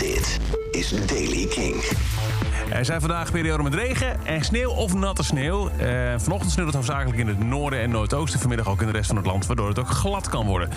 Dit 0.00 0.38
is 0.70 0.90
Daily 1.06 1.46
King. 1.46 1.84
Er 2.72 2.84
zijn 2.84 3.00
vandaag 3.00 3.30
perioden 3.30 3.64
met 3.64 3.74
regen 3.74 4.26
en 4.26 4.44
sneeuw 4.44 4.70
of 4.70 4.94
natte 4.94 5.22
sneeuw. 5.22 5.68
Eh, 5.68 6.14
vanochtend 6.16 6.50
sneeuwt 6.50 6.66
het 6.66 6.76
hoofdzakelijk 6.76 7.18
in 7.18 7.28
het 7.28 7.44
noorden 7.44 7.80
en 7.80 7.90
noordoosten. 7.90 8.40
Vanmiddag 8.40 8.68
ook 8.68 8.80
in 8.80 8.86
de 8.86 8.92
rest 8.92 9.06
van 9.06 9.16
het 9.16 9.26
land, 9.26 9.46
waardoor 9.46 9.68
het 9.68 9.78
ook 9.78 9.88
glad 9.88 10.28
kan 10.28 10.46
worden. 10.46 10.70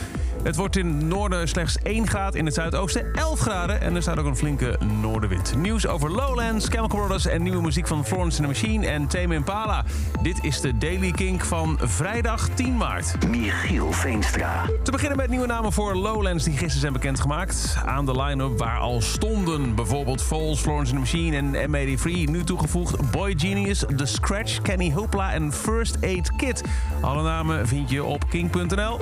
Het 0.44 0.56
wordt 0.56 0.78
in 0.78 0.88
het 0.88 1.06
noorden 1.06 1.48
slechts 1.48 1.78
1 1.84 2.08
graad, 2.08 2.36
in 2.36 2.46
het 2.46 2.54
zuidoosten 2.54 3.14
11 3.14 3.40
graden. 3.40 3.82
En 3.82 3.96
er 3.96 4.02
staat 4.02 4.20
ook 4.20 4.26
een 4.26 4.38
flinke 4.38 4.78
noordenwind. 5.02 5.56
Nieuws 5.56 5.88
over 5.88 6.12
Lowlands, 6.12 6.68
Chemical 6.68 6.98
Brothers 6.98 7.26
en 7.26 7.44
nieuwe 7.44 7.62
muziek 7.62 7.88
van 7.88 8.06
Florence 8.06 8.44
and 8.44 8.56
the 8.56 8.62
Machine 8.62 8.88
en 8.88 9.08
Tame 9.08 9.36
Impala. 9.36 9.84
Dit 10.22 10.44
is 10.44 10.62
de 10.62 10.78
Daily 10.78 11.12
Kink 11.12 11.44
van 11.44 11.80
vrijdag 11.82 12.50
10 12.50 12.78
maart. 12.78 13.28
Michiel 13.30 13.92
Veenstra. 13.92 14.66
Te 14.84 14.92
beginnen 14.92 15.18
met 15.18 15.30
nieuwe 15.30 15.48
namen 15.48 15.72
voor 15.72 15.96
Lowlands 15.96 16.44
die 16.44 16.54
gisteren 16.54 16.80
zijn 16.80 16.94
bekendgemaakt. 16.94 17.78
Aan 17.86 18.06
de 18.06 18.22
line-up 18.22 18.58
waar 18.58 18.80
al 18.80 19.02
stonden 19.02 19.76
bijvoorbeeld 19.76 20.22
Foles, 20.22 20.60
Florence 20.60 20.96
and 20.96 21.06
the 21.06 21.18
Machine 21.18 21.38
en 21.38 21.70
M83. 21.84 22.30
Nu 22.30 22.44
toegevoegd 22.44 23.12
Boy 23.12 23.34
Genius, 23.38 23.86
The 23.96 24.06
Scratch, 24.06 24.62
Kenny 24.62 24.92
Hoopla 24.92 25.34
en 25.34 25.52
First 25.52 25.98
Aid 26.02 26.36
Kit. 26.36 26.64
Alle 27.02 27.24
namen 27.24 27.68
vind 27.68 27.90
je 27.90 28.04
op 28.04 28.30
king.nl. 28.30 29.00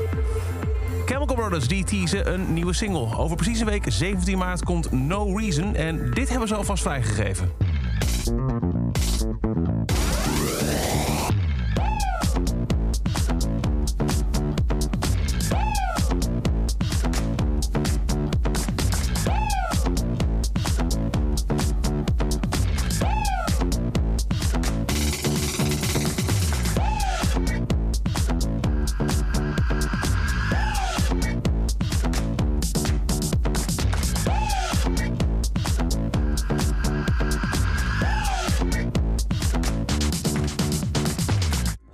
Chemical 1.06 1.36
Brothers 1.36 1.68
teasen 1.68 2.34
een 2.34 2.54
nieuwe 2.54 2.74
single. 2.74 3.18
Over 3.18 3.36
precies 3.36 3.60
een 3.60 3.66
week, 3.66 3.86
17 3.88 4.38
maart, 4.38 4.64
komt 4.64 4.92
No 4.92 5.38
Reason. 5.38 5.76
En 5.76 6.12
dit 6.12 6.30
hebben 6.30 6.48
ze 6.48 6.56
alvast 6.56 6.84
vrijgegeven. 6.84 7.52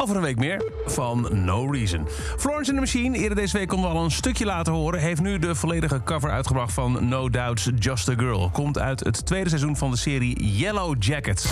Over 0.08 0.20
een 0.20 0.26
week 0.26 0.40
meer 0.40 0.72
van 0.86 1.28
No 1.32 1.66
Reason. 1.72 2.08
Florence 2.38 2.72
and 2.72 2.86
the 2.86 2.98
Machine, 2.98 3.18
eerder 3.18 3.36
deze 3.36 3.58
week 3.58 3.68
konden 3.68 3.90
we 3.90 3.96
al 3.96 4.04
een 4.04 4.12
stukje 4.12 4.46
laten 4.46 4.74
horen... 4.74 5.00
heeft 5.00 5.22
nu 5.22 5.40
de 5.40 5.56
volledige 5.56 6.02
cover 6.04 6.30
uitgebracht 6.30 6.74
van 6.74 7.08
No 7.08 7.30
Doubt's 7.30 7.70
Just 7.80 8.10
a 8.10 8.14
Girl. 8.18 8.50
Komt 8.54 8.80
uit 8.80 9.00
het 9.00 9.26
tweede 9.26 9.50
seizoen 9.50 9.78
van 9.78 9.92
de 9.92 9.98
serie 9.98 10.44
Yellow 10.44 10.96
Jackets. 11.00 11.50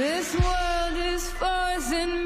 This 0.00 0.34
world 0.34 0.96
is 0.96 1.28
forcing 1.28 2.19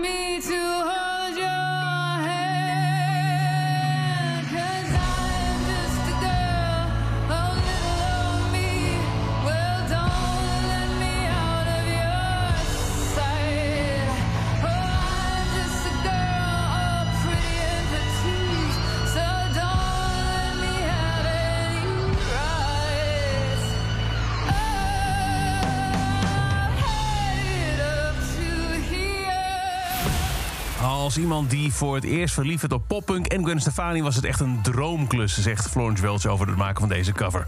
Als 30.84 31.18
iemand 31.18 31.50
die 31.50 31.72
voor 31.72 31.94
het 31.94 32.04
eerst 32.04 32.34
verliefd 32.34 32.60
werd 32.60 32.72
op 32.72 32.88
poppunk 32.88 33.26
en 33.26 33.44
Gwen 33.44 33.60
Stefani... 33.60 34.02
was 34.02 34.16
het 34.16 34.24
echt 34.24 34.40
een 34.40 34.58
droomklus, 34.62 35.42
zegt 35.42 35.68
Florence 35.68 36.02
Welch 36.02 36.26
over 36.26 36.46
het 36.46 36.56
maken 36.56 36.80
van 36.80 36.88
deze 36.88 37.12
cover. 37.12 37.44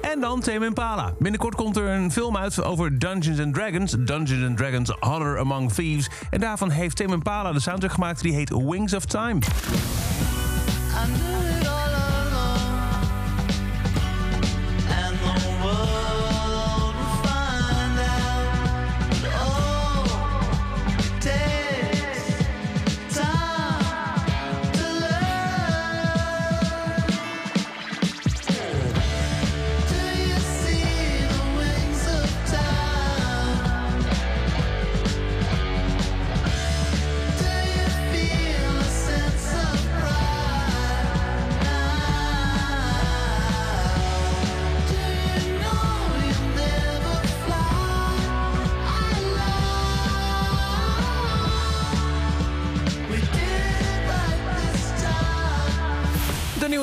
En 0.00 0.20
dan 0.20 0.40
Tame 0.40 0.66
Impala. 0.66 1.14
Binnenkort 1.18 1.54
komt 1.54 1.76
er 1.76 1.88
een 1.88 2.12
film 2.12 2.36
uit 2.36 2.62
over 2.62 2.98
Dungeons 2.98 3.40
and 3.40 3.54
Dragons. 3.54 3.96
Dungeons 3.98 4.44
and 4.44 4.56
Dragons 4.56 4.90
Honor 5.00 5.38
Among 5.38 5.72
Thieves. 5.72 6.10
En 6.30 6.40
daarvan 6.40 6.70
heeft 6.70 6.96
Tame 6.96 7.12
Impala 7.12 7.52
de 7.52 7.60
soundtrack 7.60 7.92
gemaakt 7.92 8.22
die 8.22 8.34
heet 8.34 8.50
Wings 8.50 8.94
of 8.94 9.04
Time. 9.04 9.38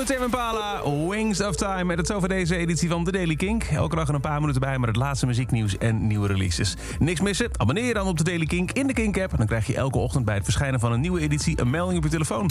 Tame 0.08 0.24
Impala, 0.24 0.82
Wings 1.08 1.42
of 1.42 1.56
Time. 1.56 1.84
Met 1.84 1.98
het 1.98 2.12
over 2.12 2.30
deze 2.30 2.58
editie 2.58 2.90
van 2.90 3.04
The 3.04 3.12
Daily 3.12 3.36
Kink. 3.36 3.64
Elke 3.64 3.96
dag 3.96 4.08
een 4.08 4.22
paar 4.22 4.40
minuten 4.40 4.62
bij 4.62 4.80
met 4.80 4.90
het 4.90 4.98
laatste 4.98 5.26
muzieknieuws 5.26 5.78
en 5.78 6.08
nieuwe 6.08 6.28
releases. 6.28 6.76
Niks 7.00 7.22
missen? 7.22 7.50
Abonneer 7.58 7.86
je 7.86 7.94
dan 7.94 8.08
op 8.08 8.18
The 8.18 8.24
Daily 8.24 8.46
Kink 8.46 8.72
in 8.72 8.88
de 8.88 8.94
Kink-app. 8.94 9.38
Dan 9.38 9.46
krijg 9.46 9.68
je 9.68 9.76
elke 9.76 9.98
ochtend 9.98 10.26
bij 10.26 10.36
het 10.36 10.44
verschijnen 10.44 10.80
van 10.80 10.92
een 10.92 11.02
nieuwe 11.02 11.20
editie... 11.20 11.62
een 11.62 11.70
melding 11.70 11.98
op 11.98 12.04
je 12.04 12.10
telefoon. 12.10 12.50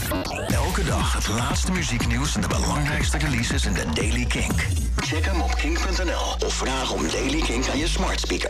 Elke 0.49 0.85
dag 0.85 1.13
het 1.13 1.29
laatste 1.29 1.73
muzieknieuws 1.73 2.35
en 2.35 2.41
de 2.41 2.49
belangrijkste 2.49 3.19
releases 3.19 3.67
in 3.67 3.73
de 3.73 3.85
Daily 3.95 4.25
Kink. 4.25 4.67
Check 4.97 5.25
hem 5.25 5.41
op 5.41 5.55
kink.nl 5.55 6.47
of 6.47 6.55
vraag 6.55 6.93
om 6.93 7.03
Daily 7.11 7.41
Kink 7.41 7.69
aan 7.69 7.79
je 7.79 7.89
smart 7.89 8.21
speaker. 8.21 8.45